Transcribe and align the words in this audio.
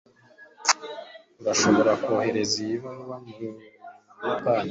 urashobora 1.41 1.91
kohereza 2.03 2.55
iyi 2.65 2.75
baruwa 2.83 3.15
mubuyapani 3.23 4.59